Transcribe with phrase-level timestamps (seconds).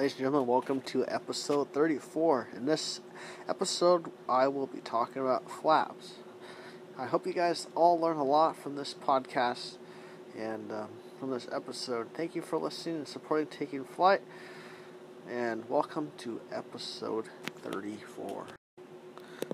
[0.00, 2.48] Ladies and gentlemen, welcome to episode 34.
[2.56, 3.02] In this
[3.46, 6.14] episode, I will be talking about flaps.
[6.98, 9.76] I hope you guys all learn a lot from this podcast
[10.34, 12.14] and um, from this episode.
[12.14, 14.22] Thank you for listening and supporting Taking Flight,
[15.28, 17.26] and welcome to episode
[17.58, 18.46] 34.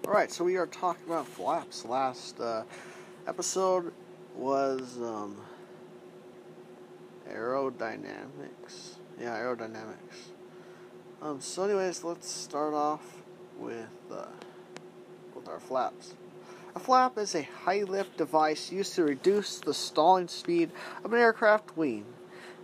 [0.07, 1.85] Alright, so we are talking about flaps.
[1.85, 2.63] Last uh,
[3.27, 3.93] episode
[4.37, 5.39] was um,
[7.29, 8.99] aerodynamics.
[9.19, 10.36] Yeah, aerodynamics.
[11.23, 13.23] Um, so, anyways, let's start off
[13.59, 14.27] with uh,
[15.35, 16.15] with our flaps.
[16.75, 20.71] A flap is a high lift device used to reduce the stalling speed
[21.03, 22.05] of an aircraft wing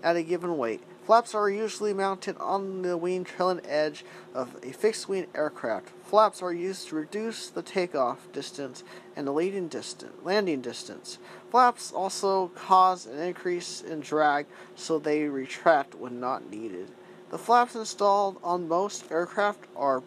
[0.03, 0.83] at a given weight.
[1.07, 4.05] Flaps are usually mounted on the wing trailing edge
[4.35, 5.89] of a fixed wing aircraft.
[6.05, 8.85] Flaps are used to reduce the takeoff distance
[9.17, 10.13] and the landing distance.
[10.23, 11.19] Landing distance.
[11.51, 16.89] Flaps also cause an increase in drag, so they retract when not needed.
[17.33, 20.03] The flaps installed on most aircraft are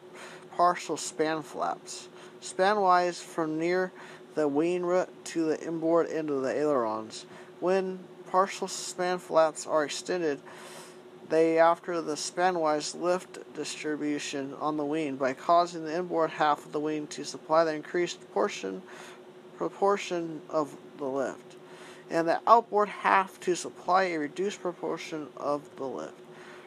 [0.55, 2.07] partial span flaps,
[2.39, 3.91] spanwise from near
[4.35, 7.25] the wing root to the inboard end of the ailerons.
[7.59, 7.97] When
[8.29, 10.39] partial span flaps are extended,
[11.27, 16.73] they after the spanwise lift distribution on the wing by causing the inboard half of
[16.73, 18.83] the wing to supply the increased portion
[19.57, 21.55] proportion of the lift,
[22.11, 26.24] and the outboard half to supply a reduced proportion of the lift.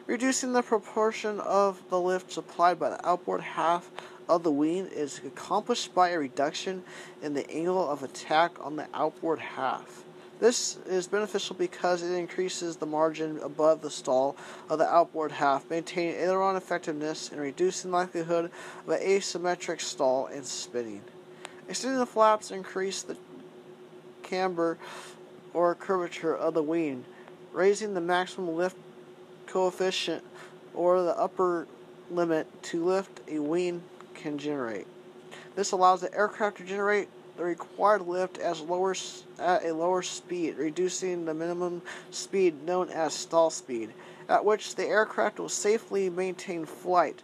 [0.08, 3.90] Reducing the proportion of the lift supplied by the outboard half
[4.26, 6.82] of the wing is accomplished by a reduction
[7.20, 10.04] in the angle of attack on the outboard half.
[10.40, 14.34] This is beneficial because it increases the margin above the stall
[14.70, 18.50] of the outboard half, maintaining aileron effectiveness and reducing likelihood
[18.86, 21.02] of an asymmetric stall and spinning.
[21.68, 23.18] Extending the flaps increase the
[24.22, 24.78] camber
[25.52, 27.04] or curvature of the wing,
[27.52, 28.78] raising the maximum lift
[29.48, 30.22] coefficient
[30.74, 31.66] or the upper
[32.10, 33.82] limit to lift a wing
[34.14, 34.86] can generate.
[35.56, 38.94] This allows the aircraft to generate the required lift as lower,
[39.38, 43.90] at a lower speed, reducing the minimum speed known as stall speed,
[44.28, 47.22] at which the aircraft will safely maintain flight.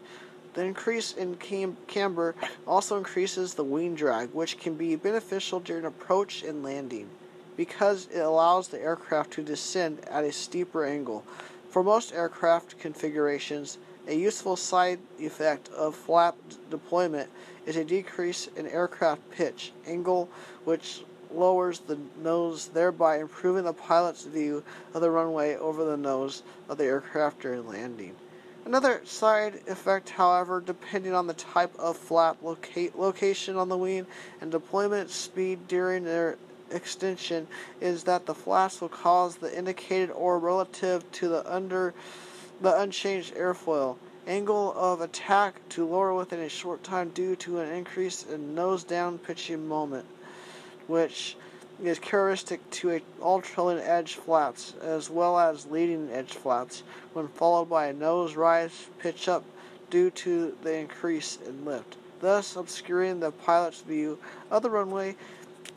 [0.55, 2.37] The increase in cam- camber
[2.67, 7.09] also increases the wing drag, which can be beneficial during approach and landing
[7.57, 11.25] because it allows the aircraft to descend at a steeper angle.
[11.75, 16.37] For most aircraft configurations, a useful side effect of flap
[16.71, 17.29] deployment
[17.67, 20.29] is a decrease in aircraft pitch angle,
[20.63, 21.03] which
[21.33, 24.63] lowers the nose, thereby improving the pilot's view
[24.95, 28.15] of the runway over the nose of the aircraft during landing.
[28.65, 34.07] Another side effect, however, depending on the type of flap loca- location on the wing
[34.41, 36.39] and deployment speed during their
[36.75, 37.47] extension
[37.81, 41.95] is that the flaps will cause the indicated or relative to the under
[42.61, 43.97] the unchanged airfoil.
[44.27, 48.83] Angle of attack to lower within a short time due to an increase in nose
[48.83, 50.07] down pitching moment,
[50.87, 51.37] which
[51.83, 57.69] is characteristic to all trailing edge flaps as well as leading edge flaps when followed
[57.69, 59.45] by a nose rise pitch up
[59.91, 64.19] due to the increase in lift, thus obscuring the pilot's view
[64.51, 65.15] of the runway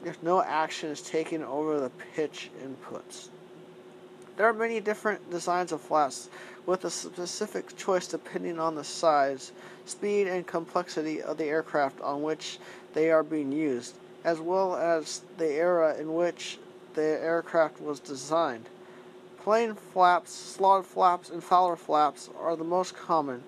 [0.06, 3.30] if no action is taken over the pitch inputs.
[4.38, 6.30] There are many different designs of flaps
[6.68, 9.52] with a specific choice depending on the size,
[9.86, 12.60] speed, and complexity of the aircraft on which
[12.94, 16.60] they are being used, as well as the era in which
[16.94, 18.70] the aircraft was designed.
[19.40, 23.42] Plain flaps, slotted flaps, and Fowler flaps are the most common.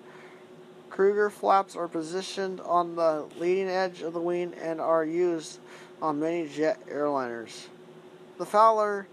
[0.88, 5.60] Kruger flaps are positioned on the leading edge of the wing and are used
[6.00, 7.66] on many jet airliners.
[8.38, 9.06] The Fowler,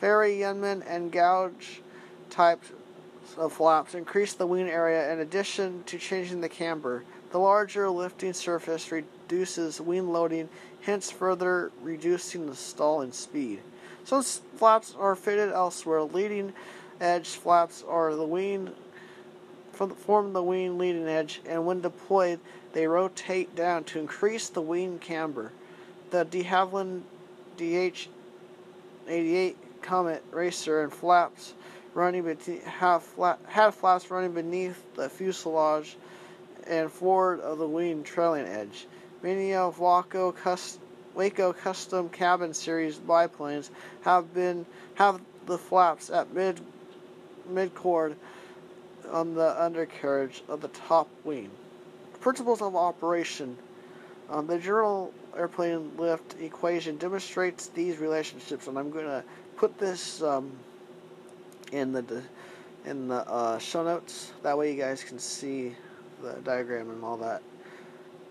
[0.00, 1.80] Fairey-Yeoman, and Gouge
[2.30, 2.72] types
[3.36, 7.04] of flaps increase the wing area in addition to changing the camber.
[7.30, 10.48] The larger lifting surface reduces wing loading,
[10.82, 13.60] hence further reducing the stalling speed.
[14.04, 16.02] Some flaps are fitted elsewhere.
[16.02, 16.52] Leading
[17.00, 18.70] edge flaps are the wing
[19.72, 22.38] form the wing leading edge, and when deployed,
[22.72, 25.50] they rotate down to increase the wing camber.
[26.12, 27.02] The de Havilland
[27.56, 31.54] DH-88 Comet Racer and flaps
[31.94, 33.38] running beneath, have flat,
[33.72, 35.96] flaps running beneath the fuselage
[36.66, 38.86] and forward of the wing trailing edge.
[39.22, 40.80] Many of Waco, cust,
[41.14, 43.70] Waco custom cabin series biplanes
[44.02, 44.66] have been
[44.96, 46.60] have the flaps at mid
[47.48, 48.16] mid chord
[49.10, 51.50] on the undercarriage of the top wing.
[52.20, 53.56] Principles of operation.
[54.28, 59.24] Um, the general airplane lift equation demonstrates these relationships, and I'm going to
[59.56, 60.52] put this um,
[61.72, 62.22] in the
[62.84, 64.32] in the uh, show notes.
[64.42, 65.74] That way you guys can see
[66.22, 67.42] the diagram and all that.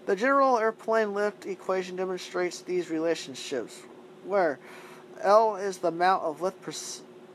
[0.06, 3.80] The general airplane lift equation demonstrates these relationships,
[4.26, 4.60] where
[5.22, 6.58] L is the amount of lift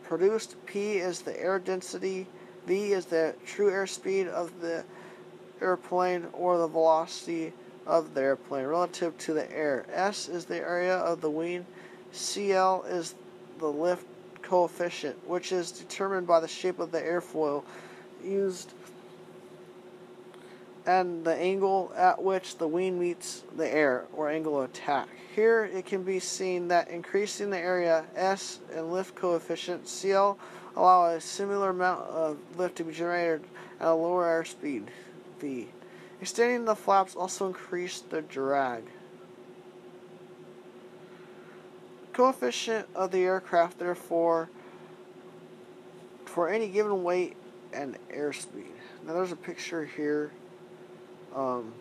[0.03, 2.27] produced, P is the air density,
[2.67, 4.85] V is the true airspeed of the
[5.61, 7.53] airplane or the velocity
[7.87, 9.87] of the airplane relative to the air.
[9.93, 11.67] S is the area of the wing.
[12.13, 13.15] CL is
[13.59, 14.07] the lift
[14.43, 17.65] coefficient, which is determined by the shape of the airfoil
[18.23, 18.73] used
[20.87, 25.09] and the angle at which the wing meets the air, or angle of attack.
[25.35, 30.39] Here it can be seen that increasing the area S and lift coefficient CL
[30.77, 33.43] allow a similar amount of lift to be generated
[33.81, 34.85] at a lower airspeed
[35.41, 35.69] V.
[36.21, 38.85] Extending the flaps also increase the drag.
[42.13, 44.49] Coefficient of the aircraft, therefore,
[46.25, 47.37] for any given weight
[47.73, 48.73] and airspeed.
[49.07, 50.33] Now there's a picture here
[51.35, 51.75] um,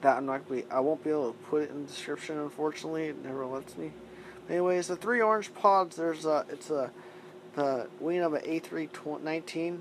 [0.00, 2.38] that I'm not be, I won't be able to put it in the description.
[2.38, 3.92] Unfortunately, it never lets me.
[4.48, 5.96] Anyways, the three orange pods.
[5.96, 6.90] There's a it's a
[7.54, 9.80] the wing of an A319.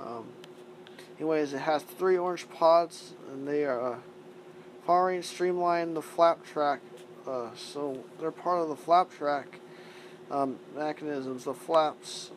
[0.00, 0.26] Um,
[1.18, 3.98] anyways, it has three orange pods, and they are uh,
[4.86, 6.80] powering streamline the flap track.
[7.26, 9.60] Uh, so they're part of the flap track
[10.30, 11.44] um, mechanisms.
[11.44, 12.30] The flaps,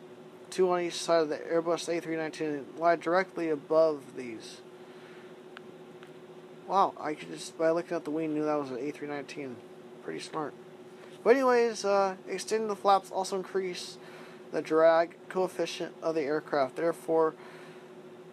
[0.50, 4.60] two on each side of the Airbus A319, lie directly above these.
[6.66, 9.54] Wow, I could just, by looking at the wing, knew that was an A319.
[10.02, 10.54] Pretty smart.
[11.24, 13.98] But anyways, uh, extending the flaps also increase
[14.52, 16.76] the drag coefficient of the aircraft.
[16.76, 17.34] Therefore,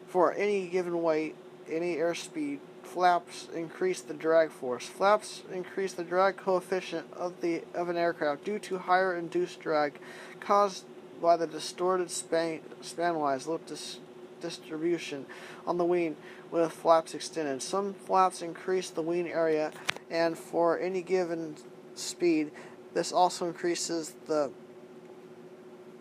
[0.09, 1.35] for any given weight,
[1.69, 4.87] any airspeed, flaps increase the drag force.
[4.87, 9.99] Flaps increase the drag coefficient of the of an aircraft due to higher induced drag
[10.39, 10.85] caused
[11.21, 13.99] by the distorted span spanwise lift dis
[14.41, 15.25] distribution
[15.67, 16.15] on the wing
[16.49, 17.61] with flaps extended.
[17.61, 19.71] Some flaps increase the wing area,
[20.09, 21.55] and for any given
[21.93, 22.51] speed,
[22.93, 24.51] this also increases the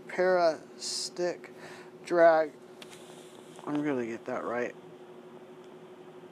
[0.09, 1.53] parasitic
[2.07, 2.53] drag.
[3.69, 4.75] I'm going to get that right.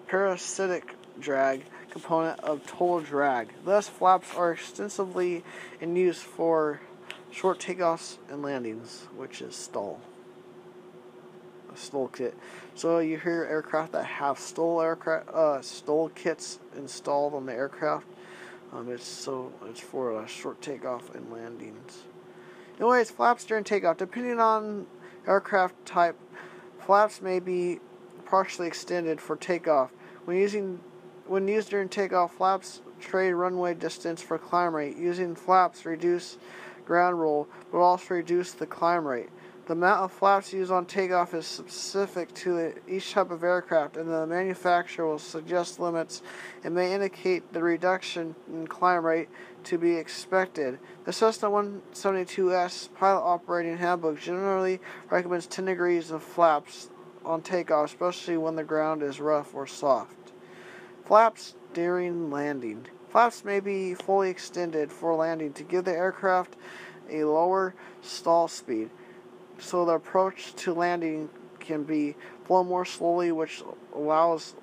[0.08, 3.50] Parasitic drag component of total drag.
[3.64, 5.44] Thus, flaps are extensively
[5.80, 6.80] in use for
[7.30, 10.00] short takeoffs and landings, which is STOL
[11.76, 12.34] stall kit.
[12.74, 18.06] So you hear aircraft that have stall aircraft uh, STOL kits installed on the aircraft.
[18.72, 22.04] Um, it's so it's for uh, short takeoff and landings.
[22.78, 24.86] Anyways, flaps during takeoff, depending on
[25.26, 26.18] aircraft type,
[26.86, 27.80] flaps may be
[28.26, 29.90] partially extended for takeoff.
[30.24, 30.80] When using
[31.26, 34.96] when used during takeoff, flaps trade runway distance for climb rate.
[34.96, 36.38] Using flaps reduce
[36.84, 39.30] ground roll, but also reduce the climb rate.
[39.66, 44.08] The amount of flaps used on takeoff is specific to each type of aircraft, and
[44.08, 46.22] the manufacturer will suggest limits
[46.62, 49.28] and may indicate the reduction in climb rate
[49.66, 50.78] to be expected.
[51.04, 54.80] The Cessna 172S pilot operating handbook generally
[55.10, 56.88] recommends 10 degrees of flaps
[57.24, 60.32] on takeoff, especially when the ground is rough or soft.
[61.04, 62.86] Flaps during landing.
[63.10, 66.56] Flaps may be fully extended for landing to give the aircraft
[67.10, 68.90] a lower stall speed
[69.58, 71.28] so the approach to landing
[71.60, 72.14] can be
[72.44, 73.62] flown more slowly, which
[73.94, 74.54] allows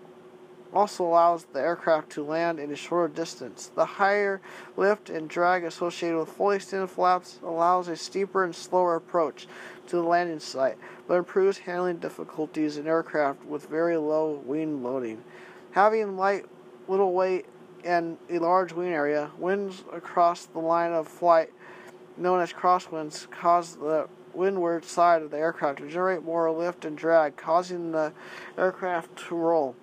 [0.74, 3.72] also allows the aircraft to land in a shorter distance.
[3.75, 4.42] The higher
[4.75, 9.48] lift and drag associated with fully extended flaps allows a steeper and slower approach
[9.88, 10.77] to the landing site,
[11.08, 15.24] but improves handling difficulties in aircraft with very low wing loading.
[15.72, 16.46] Having light,
[16.88, 17.46] little weight,
[17.84, 21.50] and a large wing area, winds across the line of flight,
[22.18, 26.98] known as crosswinds, cause the windward side of the aircraft to generate more lift and
[26.98, 28.13] drag, causing the
[28.58, 29.75] aircraft to roll,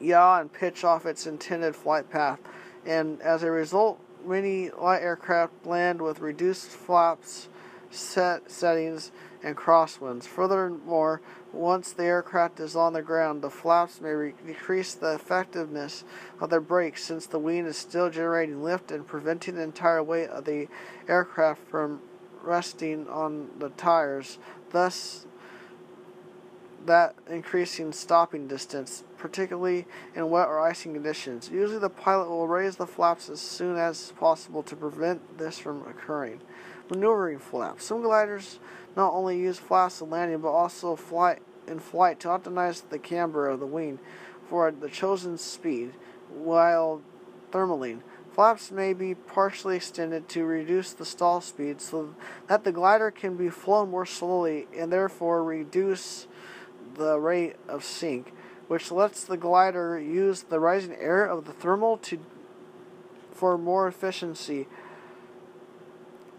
[0.00, 2.40] yaw, and pitch off its intended flight path.
[2.84, 7.48] And as a result, many light aircraft land with reduced flaps,
[7.90, 9.12] set settings,
[9.42, 10.24] and crosswinds.
[10.24, 11.20] Furthermore,
[11.52, 16.04] once the aircraft is on the ground, the flaps may re- decrease the effectiveness
[16.40, 20.28] of their brakes since the wing is still generating lift and preventing the entire weight
[20.30, 20.66] of the
[21.08, 22.00] aircraft from
[22.42, 24.38] resting on the tires,
[24.70, 25.26] thus
[26.86, 31.50] that increasing stopping distance, particularly in wet or icing conditions.
[31.52, 35.86] Usually the pilot will raise the flaps as soon as possible to prevent this from
[35.86, 36.40] occurring.
[36.90, 37.84] Maneuvering flaps.
[37.84, 38.58] Some gliders
[38.96, 43.48] not only use flaps in landing but also flight in flight to optimize the camber
[43.48, 43.98] of the wing
[44.48, 45.92] for the chosen speed
[46.30, 47.02] while
[47.50, 48.00] thermaling.
[48.32, 52.14] Flaps may be partially extended to reduce the stall speed so
[52.48, 56.28] that the glider can be flown more slowly and therefore reduce
[56.96, 58.32] the rate of sink,
[58.68, 62.18] which lets the glider use the rising air of the thermal to
[63.32, 64.66] for more efficiency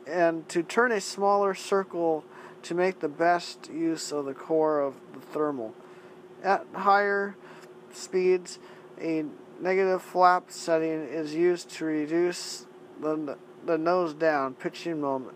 [0.07, 2.23] and to turn a smaller circle
[2.63, 5.73] to make the best use of the core of the thermal.
[6.43, 7.35] At higher
[7.93, 8.57] speeds,
[8.99, 9.25] a
[9.59, 12.65] negative flap setting is used to reduce
[12.99, 15.35] the, the nose down pitching moment.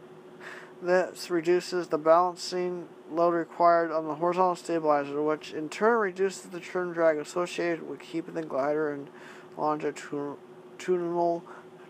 [0.82, 6.60] This reduces the balancing load required on the horizontal stabilizer, which in turn reduces the
[6.60, 9.10] trim drag associated with keeping the glider in
[9.58, 11.44] longitudinal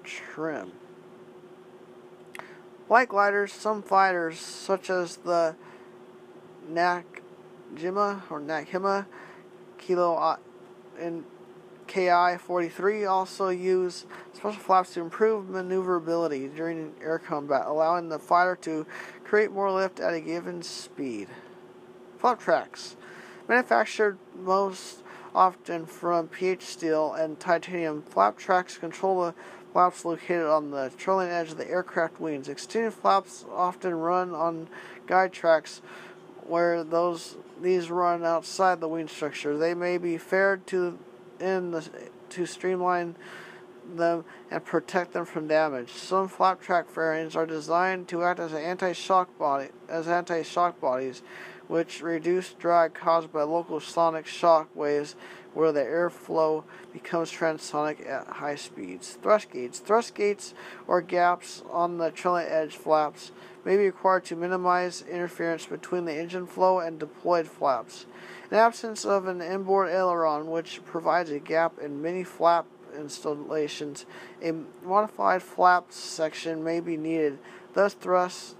[0.03, 0.71] trim.
[2.89, 5.55] Like gliders, some fighters, such as the
[6.69, 9.05] Nakjima or Nakima
[9.77, 10.37] Kilo uh,
[10.99, 11.23] and
[11.91, 18.55] KI 43, also use special flaps to improve maneuverability during air combat, allowing the fighter
[18.61, 18.87] to
[19.25, 21.27] create more lift at a given speed.
[22.17, 22.95] Flap tracks.
[23.49, 25.03] Manufactured most
[25.35, 29.35] often from PH steel and titanium, flap tracks control the
[29.73, 32.47] flaps located on the trailing edge of the aircraft wings.
[32.47, 34.69] Extended flaps often run on
[35.07, 35.81] guide tracks
[36.47, 39.57] where those these run outside the wing structure.
[39.57, 40.97] They may be faired to
[41.41, 41.89] in the
[42.29, 43.15] to streamline
[43.95, 45.91] them and protect them from damage.
[45.91, 51.23] Some flap track fairings are designed to act as an anti-shock body as anti-shock bodies,
[51.71, 55.15] which reduce drag caused by local sonic shock waves
[55.53, 59.17] where the airflow becomes transonic at high speeds.
[59.23, 59.79] Thrust gates.
[59.79, 60.53] Thrust gates
[60.85, 63.31] or gaps on the trailing edge flaps
[63.63, 68.05] may be required to minimize interference between the engine flow and deployed flaps.
[68.51, 74.05] In absence of an inboard aileron, which provides a gap in many flap installations,
[74.43, 74.51] a
[74.83, 77.39] modified flap section may be needed.
[77.73, 78.57] Thus, thrust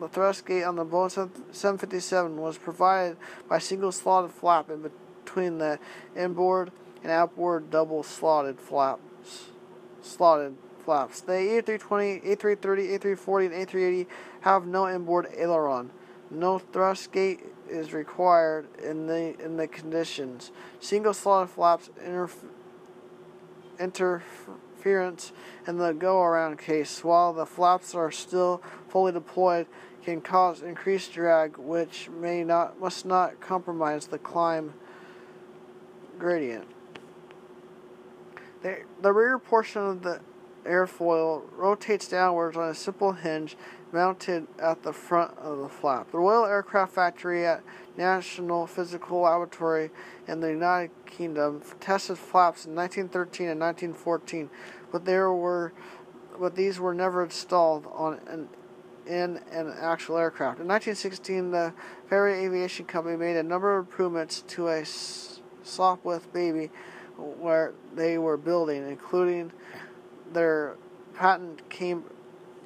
[0.00, 3.16] the thrust gate on the Boeing 757 was provided
[3.48, 4.90] by single slotted flap in
[5.24, 5.78] between the
[6.16, 6.72] inboard
[7.02, 9.46] and outboard double slotted flaps.
[10.02, 11.20] Slotted flaps.
[11.20, 14.06] The A320, A330, A340, and A380
[14.42, 15.90] have no inboard aileron.
[16.30, 20.50] No thrust gate is required in the in the conditions.
[20.80, 22.44] Single slotted flaps interf-
[24.82, 25.32] interference
[25.66, 29.66] in the go-around case, while the flaps are still fully deployed,
[30.02, 34.74] can cause increased drag, which may not must not compromise the climb
[36.18, 36.66] gradient.
[38.62, 40.20] The, the rear portion of the
[40.64, 43.56] airfoil rotates downwards on a simple hinge
[43.92, 46.10] mounted at the front of the flap.
[46.10, 47.62] The Royal Aircraft Factory at
[47.96, 49.90] National Physical Laboratory
[50.26, 54.50] in the United Kingdom tested flaps in 1913 and 1914,
[54.90, 55.72] but there were
[56.40, 58.48] but these were never installed on an
[59.06, 60.60] in an actual aircraft.
[60.60, 61.74] In 1916, the
[62.08, 66.70] Fairey Aviation Company made a number of improvements to a Sopwith Baby
[67.18, 69.52] where they were building, including
[70.32, 70.76] their
[71.14, 72.04] patent cam-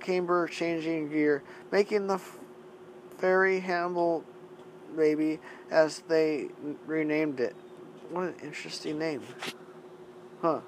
[0.06, 2.20] camber changing gear, making the
[3.20, 4.25] Fairey Hamble
[4.96, 6.48] Baby as they
[6.86, 7.56] renamed it.
[8.10, 9.22] What an interesting name.
[10.40, 10.60] Huh.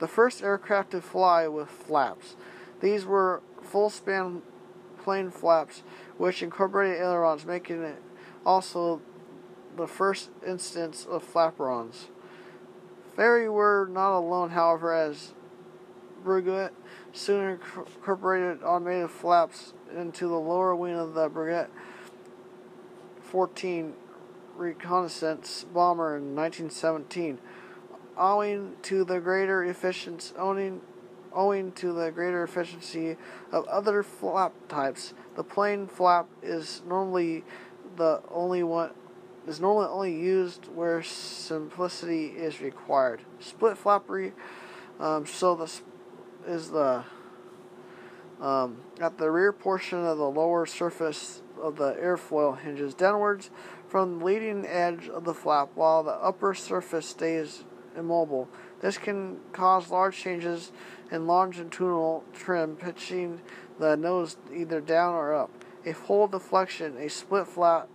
[0.00, 2.34] The first aircraft to fly with flaps.
[2.80, 4.42] These were full span
[4.98, 5.82] plain flaps
[6.18, 8.02] which incorporated ailerons, making it
[8.44, 9.00] also
[9.76, 12.06] the first instance of flaperons.
[13.16, 15.34] Fairey were not alone, however, as
[16.24, 16.70] Breguet
[17.12, 21.68] soon incorporated automated flaps into the lower wing of the Breguet
[23.22, 23.94] 14
[24.56, 27.38] reconnaissance bomber in 1917.
[28.16, 30.80] Owing to the greater efficiency, owing,
[31.32, 33.16] owing to the greater efficiency
[33.50, 37.44] of other flap types, the plain flap is normally
[37.96, 38.90] the only one
[39.46, 43.22] is normally only used where simplicity is required.
[43.40, 44.32] Split flappery,
[45.00, 45.66] um, so the
[46.46, 47.04] is the
[48.40, 53.50] um, at the rear portion of the lower surface of the airfoil hinges downwards
[53.88, 57.64] from the leading edge of the flap while the upper surface stays
[57.96, 58.48] immobile.
[58.80, 60.72] This can cause large changes
[61.10, 63.40] in longitudinal trim, pitching
[63.78, 65.50] the nose either down or up.
[65.86, 67.88] A full deflection, a split flap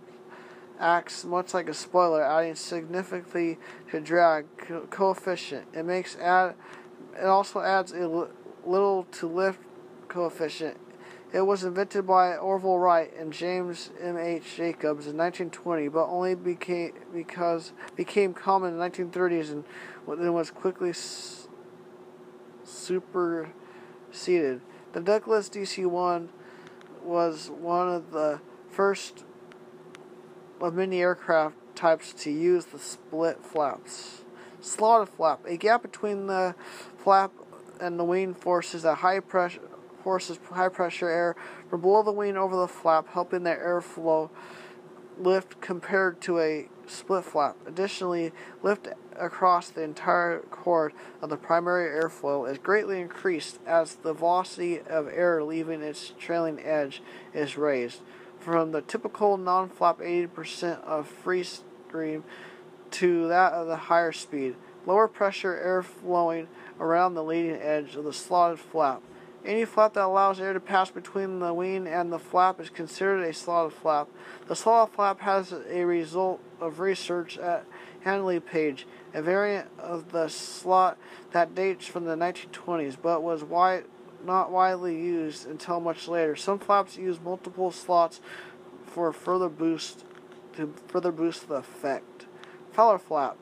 [0.78, 3.58] acts much like a spoiler, adding significantly
[3.90, 5.66] to drag co- coefficient.
[5.74, 6.54] It makes add.
[7.20, 8.06] It also adds a
[8.64, 9.60] little to lift
[10.08, 10.76] coefficient.
[11.32, 14.16] It was invented by Orville Wright and James M.
[14.16, 14.56] H.
[14.56, 19.64] Jacobs in 1920, but only became because became common in the 1930s and
[20.06, 21.48] then was quickly s-
[22.64, 23.52] superseded.
[24.92, 26.30] The Douglas DC 1
[27.04, 29.24] was one of the first
[30.60, 34.22] of many aircraft types to use the split flaps.
[34.60, 35.44] Slotted flap.
[35.46, 36.54] A gap between the
[36.98, 37.32] flap
[37.80, 39.60] and the wing forces a high pressure
[40.02, 41.36] forces high pressure air
[41.68, 44.30] from below the wing over the flap, helping the airflow
[45.18, 47.56] lift compared to a split flap.
[47.66, 54.12] Additionally, lift across the entire chord of the primary airflow is greatly increased as the
[54.12, 57.02] velocity of air leaving its trailing edge
[57.34, 58.00] is raised
[58.38, 62.24] from the typical non-flap 80% of free stream
[62.92, 64.56] to that of the higher speed.
[64.86, 66.48] Lower pressure air flowing
[66.80, 69.02] around the leading edge of the slotted flap.
[69.44, 73.22] Any flap that allows air to pass between the wing and the flap is considered
[73.22, 74.08] a slotted flap.
[74.46, 77.64] The slotted flap has a result of research at
[78.02, 80.98] Handley Page, a variant of the slot
[81.32, 83.84] that dates from the 1920s but was wide,
[84.24, 86.34] not widely used until much later.
[86.34, 88.20] Some flaps use multiple slots
[88.86, 90.04] for further boost
[90.56, 92.26] to further boost the effect.
[92.72, 93.36] Fowler flap,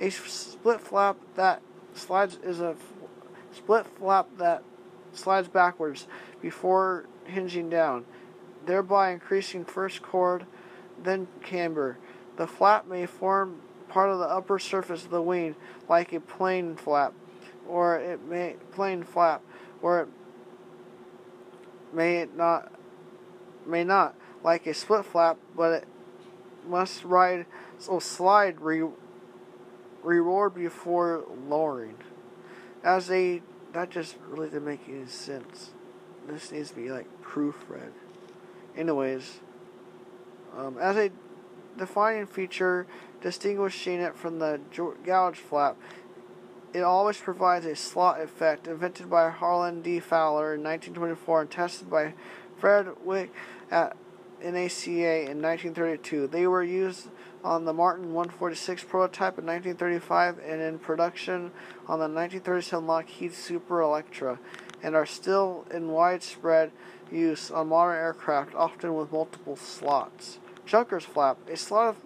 [0.00, 1.60] a split flap that
[1.94, 2.76] slides is a
[3.52, 4.62] split flap that
[5.12, 6.06] slides backwards
[6.40, 8.04] before hinging down,
[8.66, 10.46] thereby increasing first chord,
[11.02, 11.98] then camber.
[12.36, 15.56] The flap may form part of the upper surface of the wing,
[15.88, 17.12] like a plain flap,
[17.68, 19.42] or it may plain flap,
[19.82, 20.08] or it
[21.92, 22.72] may not
[23.66, 25.88] may not like a split flap, but it
[26.66, 27.46] must ride
[27.78, 28.84] so slide re,
[30.02, 31.96] reward before lowering.
[32.82, 33.42] As a
[33.72, 35.70] that just really didn't make any sense.
[36.26, 37.92] This needs to be like proofread.
[38.76, 39.40] Anyways,
[40.56, 41.10] um, as a
[41.76, 42.86] defining feature
[43.20, 44.60] distinguishing it from the
[45.04, 45.76] gouge flap,
[46.72, 49.98] it always provides a slot effect invented by Harlan D.
[50.00, 52.14] Fowler in 1924 and tested by
[52.56, 53.30] Fred Weick
[53.70, 53.96] at
[54.42, 56.28] NACA in 1932.
[56.28, 57.08] They were used
[57.42, 61.52] on the Martin 146 prototype in 1935 and in production
[61.86, 64.38] on the 1937 Lockheed Super Electra
[64.82, 66.72] and are still in widespread
[67.10, 70.38] use on modern aircraft, often with multiple slots.
[70.64, 71.38] Junkers flap.
[71.48, 71.96] A slot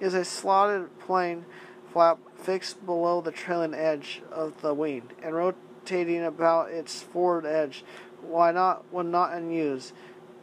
[0.00, 1.44] is a slotted plain
[1.92, 7.84] flap fixed below the trailing edge of the wing and rotating about its forward edge.
[8.20, 9.92] Why not when not in use?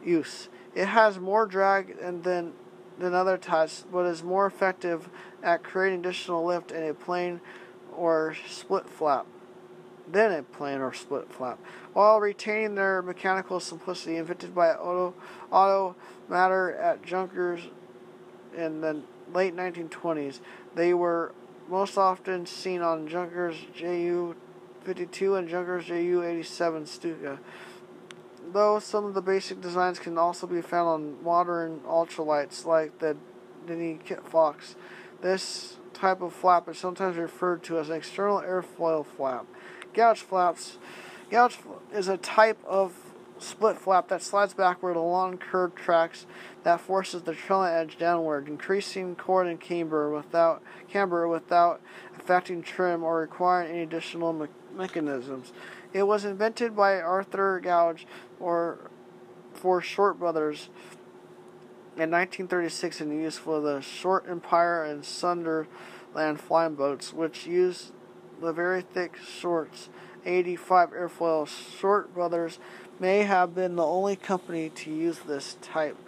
[0.04, 0.48] Use.
[0.74, 2.54] It has more drag and than
[3.02, 3.38] than other
[3.90, 5.08] but is more effective
[5.42, 7.40] at creating additional lift in a plain
[7.94, 9.26] or split flap
[10.10, 11.58] than a plain or split flap,
[11.92, 15.14] while retaining their mechanical simplicity invented by Otto,
[15.50, 15.96] Otto
[16.30, 17.62] Mader at Junkers
[18.56, 20.40] in the late 1920s.
[20.74, 21.32] They were
[21.68, 24.36] most often seen on Junkers Ju
[24.84, 27.38] 52 and Junkers Ju 87 Stuka
[28.52, 33.16] though some of the basic designs can also be found on modern ultralights like the
[33.66, 34.74] Denney Kitfox.
[35.20, 39.46] This type of flap is sometimes referred to as an external airfoil flap.
[39.94, 40.78] Gouge flaps.
[41.30, 41.58] Gouge
[41.92, 42.94] is a type of
[43.38, 46.26] split flap that slides backward along curved tracks
[46.62, 51.80] that forces the trailing edge downward, increasing chord and camber without camber without
[52.16, 55.52] affecting trim or requiring any additional me- mechanisms.
[55.92, 58.06] It was invented by Arthur Gouge
[58.40, 58.90] or
[59.52, 60.70] for Short Brothers
[61.96, 67.92] in 1936 and used for the Short Empire and Sunderland flying boats, which used
[68.40, 69.90] the very thick shorts.
[70.24, 72.58] 85 airfoil Short Brothers
[72.98, 75.98] may have been the only company to use this type.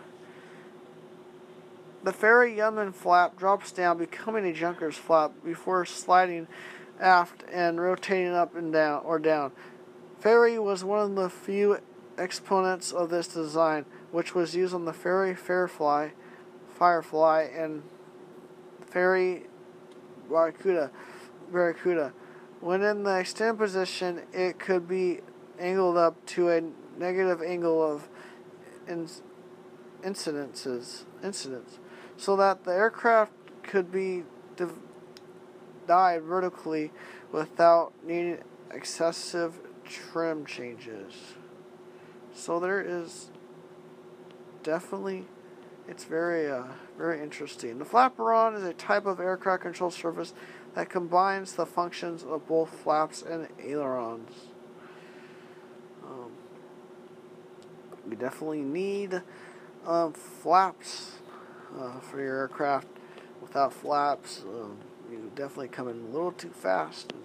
[2.03, 6.47] The Fairey Yeoman flap drops down, becoming a junker's flap before sliding
[7.01, 9.53] aft and rotating up and down or down.
[10.25, 11.79] Fairey was one of the few
[12.17, 16.11] exponents of this design, which was used on the Fairey Firefly,
[16.71, 17.83] Firefly and
[18.91, 19.43] Fairey
[20.31, 20.91] Barracuda.
[21.53, 22.15] Barracuda.
[22.61, 25.21] When in the extended position, it could be
[25.59, 26.63] angled up to a
[26.99, 28.09] negative angle of
[30.03, 31.79] incidences, incidence,
[32.17, 33.33] so that the aircraft
[33.63, 34.25] could be
[34.57, 34.79] div-
[35.87, 36.93] dive vertically
[37.31, 38.39] without needing
[38.71, 41.13] excessive trim changes.
[42.35, 43.31] So there is
[44.63, 45.25] definitely,
[45.89, 46.65] it's very, uh,
[46.99, 47.79] very interesting.
[47.79, 50.35] The flaperon is a type of aircraft control surface
[50.75, 54.33] that combines the functions of both flaps and ailerons.
[56.05, 56.33] Um,
[58.11, 59.23] you definitely need
[59.87, 61.13] um, flaps
[61.79, 62.89] uh, for your aircraft.
[63.41, 64.79] Without flaps, um,
[65.11, 67.23] you definitely come in a little too fast and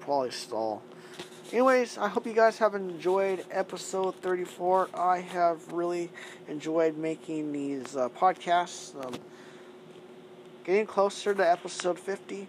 [0.00, 0.82] probably stall.
[1.54, 4.88] Anyways, I hope you guys have enjoyed episode 34.
[4.92, 6.10] I have really
[6.48, 8.92] enjoyed making these uh, podcasts.
[8.96, 9.14] Um,
[10.64, 12.48] getting closer to episode 50.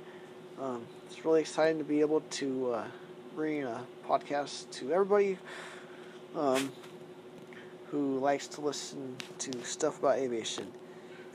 [0.59, 2.85] Um, it's really exciting to be able to uh,
[3.35, 5.37] bring a podcast to everybody
[6.35, 6.71] um,
[7.91, 10.65] who likes to listen to stuff about aviation.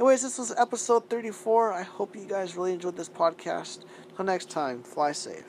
[0.00, 1.72] Anyways, this was episode 34.
[1.72, 3.84] I hope you guys really enjoyed this podcast.
[4.08, 5.44] Until next time, fly safe.